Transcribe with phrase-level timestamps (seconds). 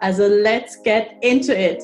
[0.00, 1.82] Also let's get into it!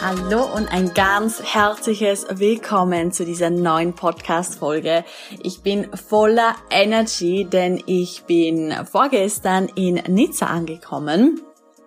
[0.00, 5.04] Hallo und ein ganz herzliches Willkommen zu dieser neuen Podcast-Folge.
[5.42, 11.42] Ich bin voller Energy, denn ich bin vorgestern in Nizza angekommen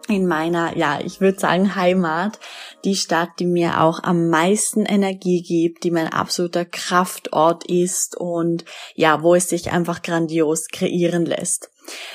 [0.08, 2.40] in meiner, ja, ich würde sagen Heimat,
[2.84, 8.66] die Stadt, die mir auch am meisten Energie gibt, die mein absoluter Kraftort ist und
[8.96, 11.70] ja, wo es sich einfach grandios kreieren lässt.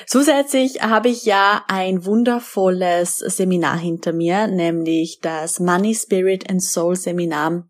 [0.05, 6.95] Zusätzlich habe ich ja ein wundervolles Seminar hinter mir, nämlich das Money Spirit and Soul
[6.95, 7.67] Seminar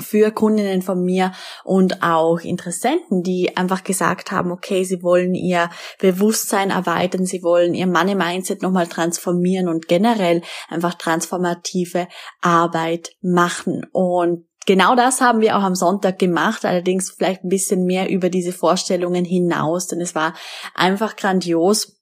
[0.00, 1.32] für Kundinnen von mir
[1.64, 7.74] und auch Interessenten, die einfach gesagt haben, okay, sie wollen ihr Bewusstsein erweitern, sie wollen
[7.74, 12.08] ihr Money Mindset nochmal transformieren und generell einfach transformative
[12.40, 13.86] Arbeit machen.
[13.92, 18.28] Und genau das haben wir auch am Sonntag gemacht, allerdings vielleicht ein bisschen mehr über
[18.30, 20.34] diese Vorstellungen hinaus, denn es war
[20.74, 21.94] einfach grandios.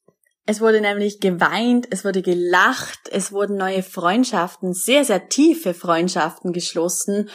[0.48, 6.52] Es wurde nämlich geweint, es wurde gelacht, es wurden neue Freundschaften, sehr, sehr tiefe Freundschaften
[6.52, 7.28] geschlossen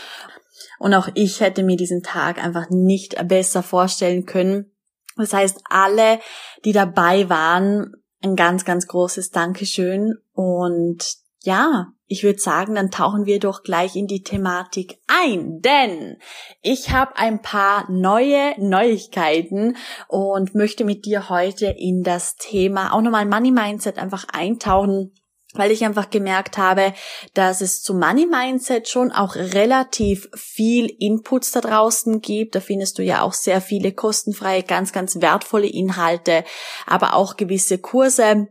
[0.80, 4.72] und auch ich hätte mir diesen Tag einfach nicht besser vorstellen können.
[5.18, 6.20] Das heißt, alle,
[6.66, 10.16] die dabei waren, ein ganz, ganz großes Dankeschön.
[10.34, 16.18] Und ja, ich würde sagen, dann tauchen wir doch gleich in die Thematik ein, denn
[16.62, 23.02] ich habe ein paar neue Neuigkeiten und möchte mit dir heute in das Thema auch
[23.02, 25.14] nochmal Money Mindset einfach eintauchen
[25.54, 26.94] weil ich einfach gemerkt habe,
[27.34, 32.56] dass es zu Money Mindset schon auch relativ viel Inputs da draußen gibt.
[32.56, 36.44] Da findest du ja auch sehr viele kostenfreie, ganz, ganz wertvolle Inhalte,
[36.86, 38.48] aber auch gewisse Kurse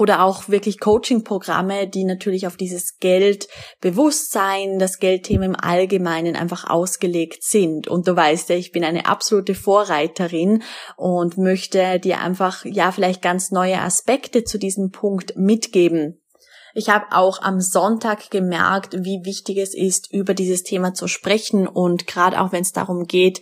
[0.00, 7.44] oder auch wirklich Coaching-Programme, die natürlich auf dieses Geldbewusstsein, das Geldthema im Allgemeinen einfach ausgelegt
[7.44, 7.86] sind.
[7.86, 10.62] Und du weißt ja, ich bin eine absolute Vorreiterin
[10.96, 16.19] und möchte dir einfach, ja, vielleicht ganz neue Aspekte zu diesem Punkt mitgeben.
[16.74, 21.66] Ich habe auch am Sonntag gemerkt, wie wichtig es ist, über dieses Thema zu sprechen
[21.66, 23.40] und gerade auch wenn es darum geht,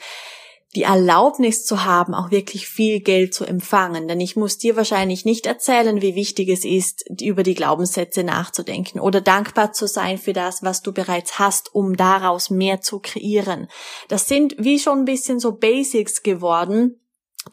[0.74, 4.06] die Erlaubnis zu haben, auch wirklich viel Geld zu empfangen.
[4.06, 9.00] Denn ich muss dir wahrscheinlich nicht erzählen, wie wichtig es ist, über die Glaubenssätze nachzudenken
[9.00, 13.68] oder dankbar zu sein für das, was du bereits hast, um daraus mehr zu kreieren.
[14.08, 17.00] Das sind wie schon ein bisschen so Basics geworden,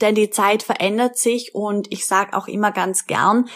[0.02, 3.48] denn die Zeit verändert sich und ich sage auch immer ganz gern,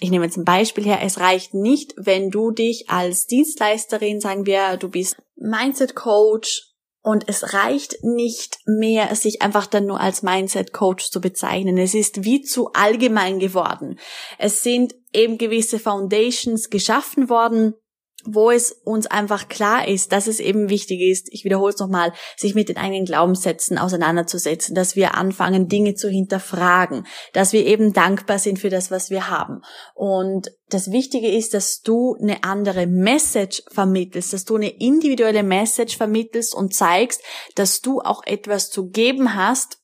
[0.00, 4.46] ich nehme jetzt ein Beispiel her, es reicht nicht, wenn du dich als Dienstleisterin, sagen
[4.46, 6.68] wir, du bist Mindset Coach
[7.02, 11.78] und es reicht nicht mehr, sich einfach dann nur als Mindset Coach zu bezeichnen.
[11.78, 13.98] Es ist wie zu allgemein geworden.
[14.38, 17.74] Es sind eben gewisse Foundations geschaffen worden,
[18.24, 22.12] wo es uns einfach klar ist, dass es eben wichtig ist, ich wiederhole es nochmal,
[22.36, 27.92] sich mit den eigenen Glaubenssätzen auseinanderzusetzen, dass wir anfangen, Dinge zu hinterfragen, dass wir eben
[27.92, 29.62] dankbar sind für das, was wir haben.
[29.94, 35.96] Und das Wichtige ist, dass du eine andere Message vermittelst, dass du eine individuelle Message
[35.96, 37.22] vermittelst und zeigst,
[37.54, 39.78] dass du auch etwas zu geben hast,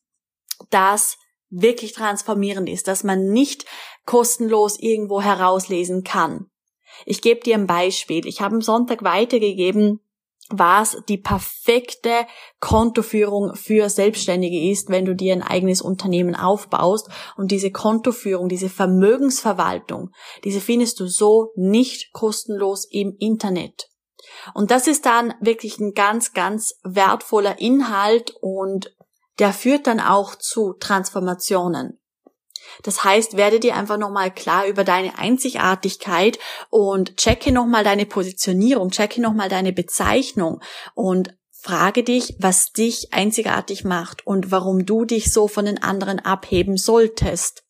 [0.69, 1.17] das
[1.49, 3.65] wirklich transformierend ist, dass man nicht
[4.05, 6.47] kostenlos irgendwo herauslesen kann.
[7.05, 8.25] Ich gebe dir ein Beispiel.
[8.25, 9.99] Ich habe am Sonntag weitergegeben,
[10.49, 12.27] was die perfekte
[12.59, 17.09] Kontoführung für Selbstständige ist, wenn du dir ein eigenes Unternehmen aufbaust.
[17.35, 20.11] Und diese Kontoführung, diese Vermögensverwaltung,
[20.43, 23.89] diese findest du so nicht kostenlos im Internet.
[24.53, 28.95] Und das ist dann wirklich ein ganz, ganz wertvoller Inhalt und
[29.39, 31.99] der führt dann auch zu Transformationen.
[32.83, 36.39] Das heißt, werde dir einfach nochmal klar über deine Einzigartigkeit
[36.69, 40.61] und checke nochmal deine Positionierung, checke nochmal deine Bezeichnung
[40.93, 46.19] und frage dich, was dich einzigartig macht und warum du dich so von den anderen
[46.19, 47.65] abheben solltest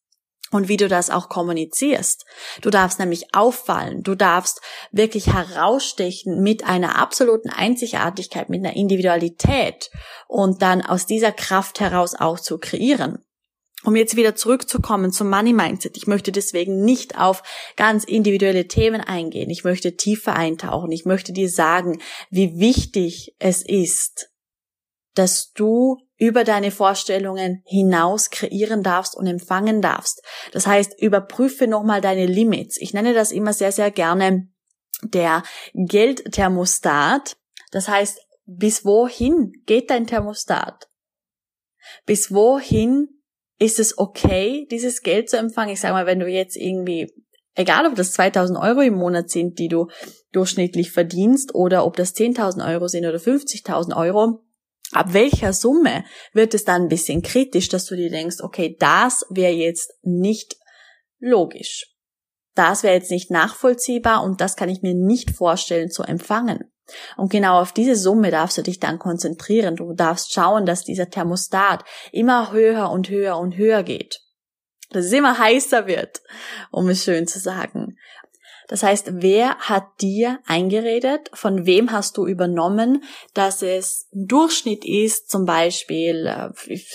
[0.52, 2.26] und wie du das auch kommunizierst.
[2.62, 4.62] Du darfst nämlich auffallen, du darfst
[4.92, 9.92] wirklich herausstechen mit einer absoluten Einzigartigkeit, mit einer Individualität
[10.28, 13.25] und dann aus dieser Kraft heraus auch zu kreieren.
[13.84, 15.96] Um jetzt wieder zurückzukommen zum Money Mindset.
[15.98, 17.44] Ich möchte deswegen nicht auf
[17.76, 19.50] ganz individuelle Themen eingehen.
[19.50, 20.92] Ich möchte tiefer eintauchen.
[20.92, 22.02] Ich möchte dir sagen,
[22.32, 24.32] wie wichtig es ist,
[25.14, 30.24] dass du über deine Vorstellungen hinaus kreieren darfst und empfangen darfst.
[30.52, 32.78] Das heißt, überprüfe nochmal deine Limits.
[32.80, 34.48] Ich nenne das immer sehr, sehr gerne
[35.04, 35.44] der
[35.74, 37.38] Geldthermostat.
[37.72, 40.90] Das heißt, bis wohin geht dein Thermostat?
[42.06, 43.10] Bis wohin
[43.60, 45.74] ist es okay, dieses Geld zu empfangen?
[45.74, 47.12] Ich sage mal, wenn du jetzt irgendwie,
[47.56, 49.88] egal ob das 2000 Euro im Monat sind, die du
[50.32, 54.44] durchschnittlich verdienst, oder ob das 10.000 Euro sind oder 50.000 Euro,
[54.92, 56.04] ab welcher Summe
[56.34, 60.58] wird es dann ein bisschen kritisch, dass du dir denkst, okay, das wäre jetzt nicht
[61.20, 61.92] logisch.
[62.56, 66.72] Das wäre jetzt nicht nachvollziehbar und das kann ich mir nicht vorstellen zu empfangen.
[67.18, 69.76] Und genau auf diese Summe darfst du dich dann konzentrieren.
[69.76, 74.22] Du darfst schauen, dass dieser Thermostat immer höher und höher und höher geht.
[74.92, 76.22] Dass es immer heißer wird,
[76.72, 77.98] um es schön zu sagen.
[78.68, 81.30] Das heißt, wer hat dir eingeredet?
[81.34, 83.04] Von wem hast du übernommen,
[83.34, 86.50] dass es ein Durchschnitt ist, zum Beispiel äh,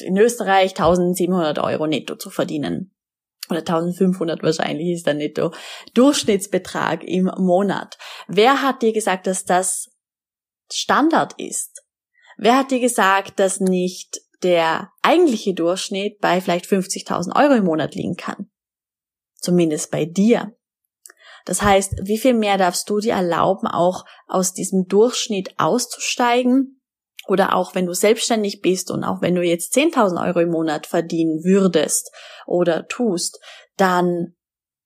[0.05, 2.93] in Österreich 1700 Euro netto zu verdienen?
[3.51, 5.53] Oder 1500 wahrscheinlich ist der netto
[5.95, 7.99] Durchschnittsbetrag im Monat.
[8.29, 9.91] Wer hat dir gesagt, dass das
[10.73, 11.83] Standard ist?
[12.37, 17.95] Wer hat dir gesagt, dass nicht der eigentliche Durchschnitt bei vielleicht 50.000 Euro im Monat
[17.95, 18.51] liegen kann?
[19.35, 20.55] Zumindest bei dir.
[21.45, 26.80] Das heißt, wie viel mehr darfst du dir erlauben, auch aus diesem Durchschnitt auszusteigen?
[27.31, 30.89] Oder auch wenn du selbstständig bist und auch wenn du jetzt 10.000 Euro im Monat
[30.89, 32.11] verdienen würdest
[32.45, 33.39] oder tust,
[33.77, 34.35] dann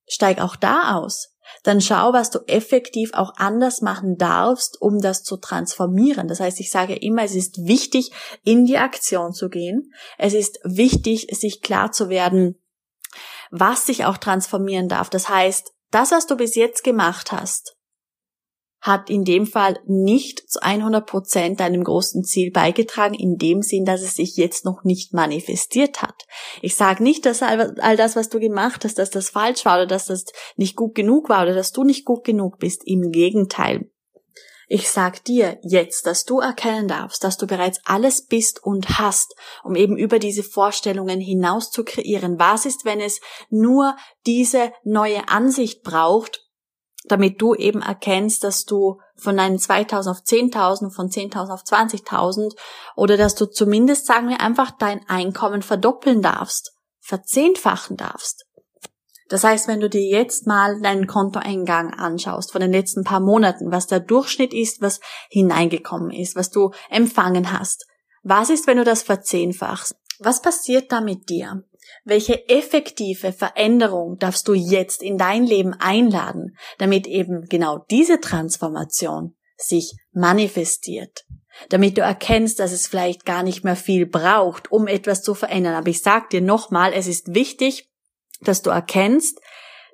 [0.06, 1.30] steig auch da aus.
[1.62, 6.28] Dann schau, was du effektiv auch anders machen darfst, um das zu transformieren.
[6.28, 8.12] Das heißt, ich sage immer, es ist wichtig,
[8.44, 9.94] in die Aktion zu gehen.
[10.18, 12.62] Es ist wichtig, sich klar zu werden,
[13.52, 15.08] was sich auch transformieren darf.
[15.08, 17.73] Das heißt, das, was du bis jetzt gemacht hast,
[18.84, 23.86] hat in dem Fall nicht zu 100 Prozent deinem großen Ziel beigetragen, in dem Sinn,
[23.86, 26.26] dass es sich jetzt noch nicht manifestiert hat.
[26.60, 29.86] Ich sage nicht, dass all das, was du gemacht hast, dass das falsch war oder
[29.86, 30.26] dass das
[30.56, 32.82] nicht gut genug war oder dass du nicht gut genug bist.
[32.84, 33.88] Im Gegenteil.
[34.68, 39.34] Ich sag dir jetzt, dass du erkennen darfst, dass du bereits alles bist und hast,
[39.62, 42.38] um eben über diese Vorstellungen hinaus zu kreieren.
[42.38, 43.96] Was ist, wenn es nur
[44.26, 46.43] diese neue Ansicht braucht,
[47.04, 52.54] damit du eben erkennst, dass du von deinen 2000 auf 10.000, von 10.000 auf 20.000
[52.96, 58.46] oder dass du zumindest, sagen wir, einfach dein Einkommen verdoppeln darfst, verzehnfachen darfst.
[59.28, 63.70] Das heißt, wenn du dir jetzt mal deinen Kontoeingang anschaust von den letzten paar Monaten,
[63.70, 65.00] was der Durchschnitt ist, was
[65.30, 67.86] hineingekommen ist, was du empfangen hast.
[68.22, 69.94] Was ist, wenn du das verzehnfachst?
[70.18, 71.64] Was passiert da mit dir?
[72.04, 79.34] Welche effektive Veränderung darfst du jetzt in dein Leben einladen, damit eben genau diese Transformation
[79.56, 81.24] sich manifestiert?
[81.70, 85.74] Damit du erkennst, dass es vielleicht gar nicht mehr viel braucht, um etwas zu verändern.
[85.74, 87.88] Aber ich sag dir nochmal, es ist wichtig,
[88.42, 89.40] dass du erkennst,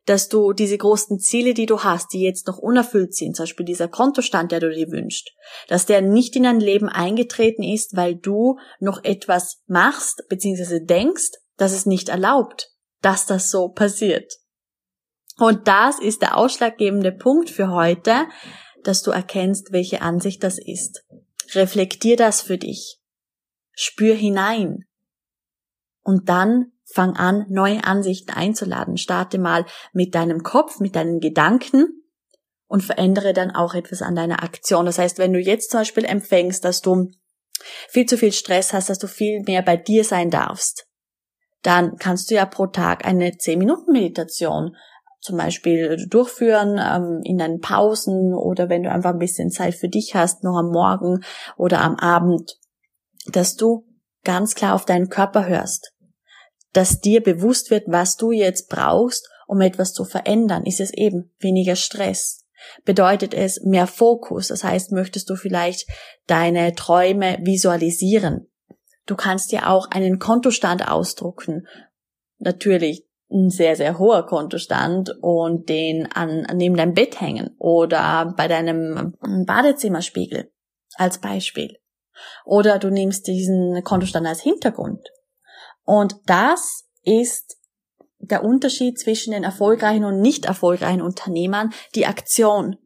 [0.07, 3.67] dass du diese großen Ziele, die du hast, die jetzt noch unerfüllt sind, zum Beispiel
[3.67, 5.31] dieser Kontostand, der du dir wünschst,
[5.69, 11.33] dass der nicht in dein Leben eingetreten ist, weil du noch etwas machst, beziehungsweise denkst,
[11.61, 12.71] dass es nicht erlaubt,
[13.03, 14.33] dass das so passiert.
[15.39, 18.27] Und das ist der ausschlaggebende Punkt für heute,
[18.83, 21.05] dass du erkennst, welche Ansicht das ist.
[21.55, 22.99] Reflektier das für dich.
[23.73, 24.85] Spür hinein.
[26.03, 28.97] Und dann Fang an, neue Ansichten einzuladen.
[28.97, 32.03] Starte mal mit deinem Kopf, mit deinen Gedanken
[32.67, 34.87] und verändere dann auch etwas an deiner Aktion.
[34.87, 37.11] Das heißt, wenn du jetzt zum Beispiel empfängst, dass du
[37.89, 40.89] viel zu viel Stress hast, dass du viel mehr bei dir sein darfst,
[41.63, 44.77] dann kannst du ja pro Tag eine 10-Minuten-Meditation
[45.21, 49.89] zum Beispiel durchführen ähm, in deinen Pausen oder wenn du einfach ein bisschen Zeit für
[49.89, 51.23] dich hast, noch am Morgen
[51.57, 52.59] oder am Abend,
[53.27, 53.87] dass du
[54.25, 55.93] ganz klar auf deinen Körper hörst
[56.73, 61.33] dass dir bewusst wird, was du jetzt brauchst, um etwas zu verändern, ist es eben
[61.41, 62.47] weniger Stress.
[62.85, 65.89] Bedeutet es mehr Fokus, das heißt, möchtest du vielleicht
[66.27, 68.50] deine Träume visualisieren.
[69.11, 71.67] Du kannst dir auch einen Kontostand ausdrucken.
[72.39, 78.47] Natürlich ein sehr, sehr hoher Kontostand und den an, neben deinem Bett hängen oder bei
[78.47, 80.53] deinem Badezimmerspiegel
[80.95, 81.77] als Beispiel.
[82.45, 85.09] Oder du nimmst diesen Kontostand als Hintergrund
[85.83, 87.57] und das ist
[88.21, 92.77] der Unterschied zwischen den erfolgreichen und nicht erfolgreichen Unternehmern, die Aktion,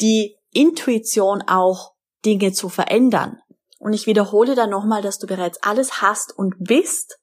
[0.00, 1.94] die Intuition auch
[2.24, 3.38] Dinge zu verändern.
[3.84, 7.18] Und ich wiederhole da nochmal, dass du bereits alles hast und bist,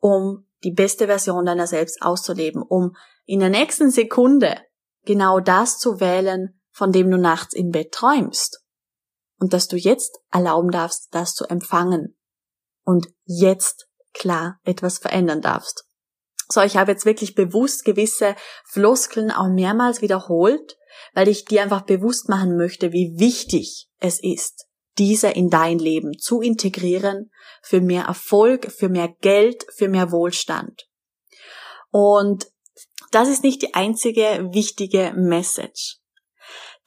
[0.00, 4.56] um die beste Version deiner selbst auszuleben, um in der nächsten Sekunde
[5.04, 8.64] genau das zu wählen, von dem du nachts im Bett träumst.
[9.38, 12.18] Und dass du jetzt erlauben darfst, das zu empfangen
[12.82, 15.84] und jetzt klar etwas verändern darfst.
[16.48, 20.76] So, ich habe jetzt wirklich bewusst gewisse Floskeln auch mehrmals wiederholt,
[21.14, 24.65] weil ich dir einfach bewusst machen möchte, wie wichtig es ist,
[24.98, 27.30] diese in dein Leben zu integrieren
[27.62, 30.88] für mehr Erfolg, für mehr Geld, für mehr Wohlstand.
[31.90, 32.46] Und
[33.10, 35.98] das ist nicht die einzige wichtige Message.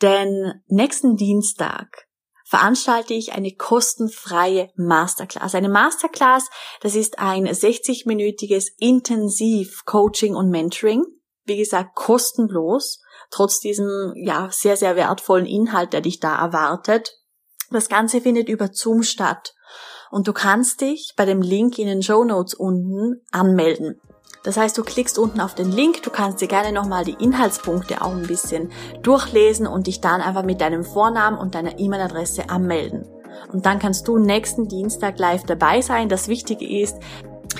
[0.01, 2.07] Denn nächsten Dienstag
[2.45, 5.53] veranstalte ich eine kostenfreie Masterclass.
[5.53, 6.49] Eine Masterclass,
[6.81, 11.03] das ist ein 60-minütiges Intensiv-Coaching und Mentoring.
[11.45, 17.18] Wie gesagt, kostenlos, trotz diesem, ja, sehr, sehr wertvollen Inhalt, der dich da erwartet.
[17.71, 19.53] Das Ganze findet über Zoom statt.
[20.11, 24.01] Und du kannst dich bei dem Link in den Show Notes unten anmelden.
[24.43, 28.01] Das heißt, du klickst unten auf den Link, du kannst dir gerne nochmal die Inhaltspunkte
[28.01, 28.71] auch ein bisschen
[29.03, 33.05] durchlesen und dich dann einfach mit deinem Vornamen und deiner E-Mail-Adresse anmelden.
[33.51, 36.09] Und dann kannst du nächsten Dienstag live dabei sein.
[36.09, 36.97] Das Wichtige ist,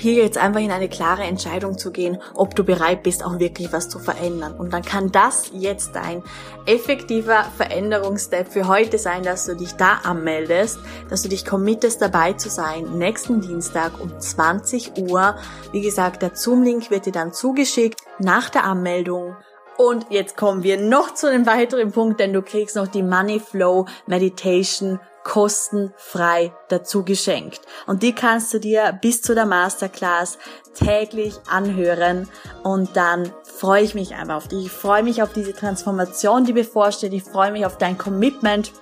[0.02, 3.88] jetzt einfach in eine klare Entscheidung zu gehen, ob du bereit bist, auch wirklich was
[3.88, 4.54] zu verändern.
[4.54, 6.22] Und dann kann das jetzt dein
[6.66, 10.78] effektiver Veränderungsstep für heute sein, dass du dich da anmeldest,
[11.08, 15.36] dass du dich committest, dabei zu sein, nächsten Dienstag um 20 Uhr.
[15.72, 19.36] Wie gesagt, der Zoom-Link wird dir dann zugeschickt nach der Anmeldung.
[19.76, 23.40] Und jetzt kommen wir noch zu einem weiteren Punkt, denn du kriegst noch die Money
[23.40, 27.60] Flow Meditation kostenfrei dazu geschenkt.
[27.86, 30.38] Und die kannst du dir bis zu der Masterclass
[30.74, 32.28] täglich anhören
[32.64, 34.66] und dann freue ich mich einfach auf dich.
[34.66, 37.12] Ich freue mich auf diese Transformation, die bevorsteht.
[37.12, 38.72] Ich freue mich auf dein Commitment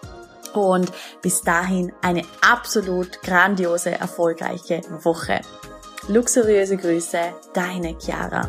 [0.54, 0.90] und
[1.20, 5.42] bis dahin eine absolut grandiose, erfolgreiche Woche.
[6.08, 7.18] Luxuriöse Grüße,
[7.52, 8.48] deine Chiara.